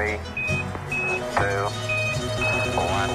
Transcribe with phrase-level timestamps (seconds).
[0.00, 0.16] three,
[1.36, 1.64] two,
[2.76, 3.10] one.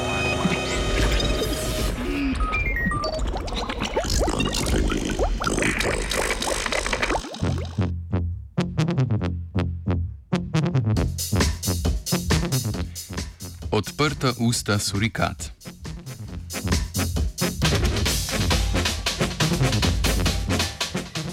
[13.72, 15.52] Odprta usta surikat.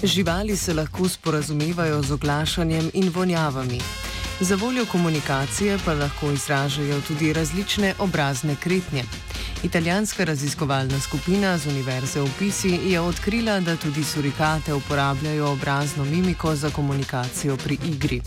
[0.03, 3.79] Živali se lahko sporazumevajo z oglašanjem in vonjavami.
[4.39, 9.03] Za voljo komunikacije pa lahko izražajo tudi različne obrazne kretnje.
[9.63, 16.55] Italijanska raziskovalna skupina z Univerze v Pisi je odkrila, da tudi surikate uporabljajo obrazno mimiko
[16.55, 18.21] za komunikacijo pri igri.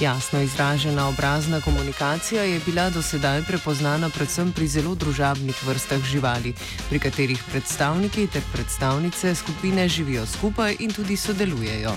[0.00, 6.54] Jasno izražena obrazna komunikacija je bila do sedaj prepoznana predvsem pri zelo družabnih vrstah živali,
[6.88, 11.96] pri katerih predstavniki ter predstavnice skupine živijo skupaj in tudi sodelujejo.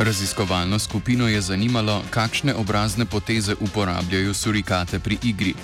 [0.00, 5.54] Raziskovalno skupino je zanimalo, kakšne obrazne poteze uporabljajo surikate pri igri.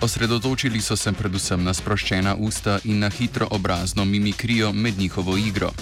[0.00, 5.72] Osredotočili so se predvsem na sproščena usta in na hitro obrazno mimikrijo med njihovo igro.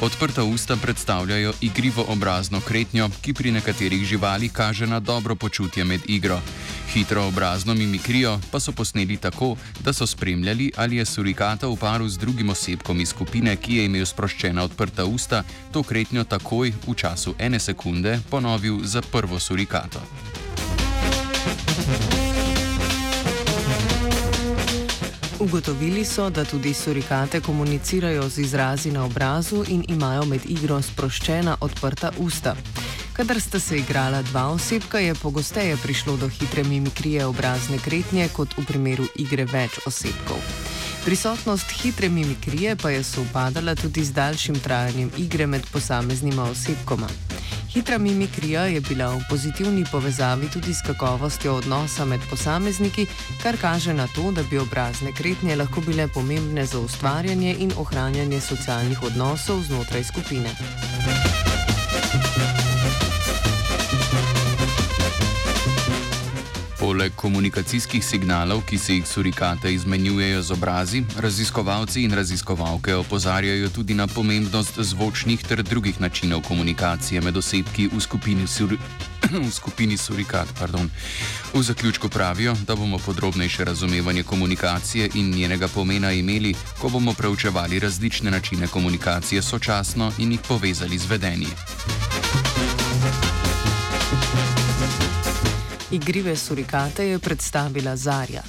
[0.00, 6.00] Odprta usta predstavljajo igrivo obrazno kretnjo, ki pri nekaterih živalih kaže na dobro počutje med
[6.06, 6.40] igro.
[6.92, 12.08] Hitro obrazno mimikrijo pa so posneli tako, da so spremljali, ali je surikata v paru
[12.08, 16.94] z drugim osebkom iz skupine, ki je imel sproščena odprta usta, to kretnjo takoj v
[16.94, 20.02] času ene sekunde ponovil za prvo surikato.
[25.40, 31.56] Ugotovili so, da tudi surikate komunicirajo z izrazi na obrazu in imajo med igro sproščena
[31.60, 32.56] odprta usta.
[33.20, 38.54] Kadar sta se igrala dva osebka, je pogosteje prišlo do hitre mimikrije obrazne kretnje kot
[38.56, 40.38] v primeru igre več osebkov.
[41.04, 47.08] Prisotnost hitre mimikrije pa je sovpadala tudi z daljšim trajanjem igre med posameznima osebkoma.
[47.68, 53.06] Hitra mimikrija je bila v pozitivni povezavi tudi s kakovostjo odnosa med posamezniki,
[53.42, 58.40] kar kaže na to, da bi obrazne kretnje lahko bile pomembne za ustvarjanje in ohranjanje
[58.40, 60.56] socialnih odnosov znotraj skupine.
[66.80, 73.94] Poleg komunikacijskih signalov, ki se jih surikate izmenjujejo z obrazi, raziskovalci in raziskovalke opozarjajo tudi
[73.94, 78.72] na pomembnost zvočnih ter drugih načinov komunikacije med osebki v skupini, sur
[79.46, 80.48] v skupini surikat.
[80.58, 80.90] Pardon.
[81.54, 87.78] V zaključku pravijo, da bomo podrobnejše razumevanje komunikacije in njenega pomena imeli, ko bomo preučevali
[87.78, 92.19] različne načine komunikacije sočasno in jih povezali z vedenjem.
[95.92, 98.42] Igrive surikate je predstavila Zarja.